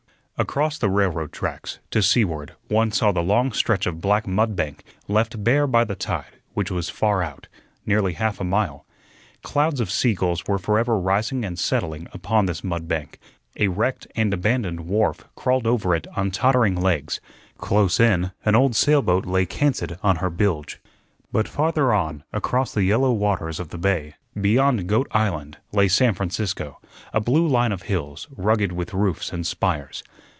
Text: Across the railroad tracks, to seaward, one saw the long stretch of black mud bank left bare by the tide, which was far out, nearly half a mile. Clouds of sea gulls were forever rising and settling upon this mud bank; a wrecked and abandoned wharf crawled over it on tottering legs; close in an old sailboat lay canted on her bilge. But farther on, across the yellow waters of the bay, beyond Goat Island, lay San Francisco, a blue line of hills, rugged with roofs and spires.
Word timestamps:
Across 0.37 0.79
the 0.79 0.89
railroad 0.89 1.31
tracks, 1.31 1.77
to 1.91 2.01
seaward, 2.01 2.53
one 2.67 2.91
saw 2.91 3.11
the 3.11 3.21
long 3.21 3.51
stretch 3.51 3.85
of 3.85 4.01
black 4.01 4.25
mud 4.25 4.55
bank 4.55 4.83
left 5.07 5.43
bare 5.43 5.67
by 5.67 5.83
the 5.83 5.93
tide, 5.93 6.37
which 6.55 6.71
was 6.71 6.89
far 6.89 7.21
out, 7.21 7.47
nearly 7.85 8.13
half 8.13 8.39
a 8.41 8.43
mile. 8.43 8.87
Clouds 9.43 9.79
of 9.79 9.91
sea 9.91 10.15
gulls 10.15 10.47
were 10.47 10.57
forever 10.57 10.97
rising 10.97 11.45
and 11.45 11.59
settling 11.59 12.07
upon 12.11 12.47
this 12.47 12.63
mud 12.63 12.87
bank; 12.87 13.19
a 13.57 13.67
wrecked 13.67 14.07
and 14.15 14.33
abandoned 14.33 14.87
wharf 14.87 15.27
crawled 15.35 15.67
over 15.67 15.93
it 15.93 16.07
on 16.17 16.31
tottering 16.31 16.73
legs; 16.75 17.21
close 17.59 17.99
in 17.99 18.31
an 18.43 18.55
old 18.55 18.75
sailboat 18.75 19.27
lay 19.27 19.45
canted 19.45 19.99
on 20.01 20.15
her 20.15 20.31
bilge. 20.31 20.81
But 21.31 21.47
farther 21.47 21.93
on, 21.93 22.23
across 22.33 22.73
the 22.73 22.83
yellow 22.83 23.11
waters 23.11 23.59
of 23.59 23.69
the 23.69 23.77
bay, 23.77 24.15
beyond 24.39 24.87
Goat 24.89 25.07
Island, 25.11 25.59
lay 25.71 25.87
San 25.87 26.15
Francisco, 26.15 26.79
a 27.13 27.21
blue 27.21 27.45
line 27.47 27.71
of 27.71 27.83
hills, 27.83 28.27
rugged 28.35 28.71
with 28.71 28.95
roofs 28.95 29.31
and 29.31 29.45
spires. 29.45 30.03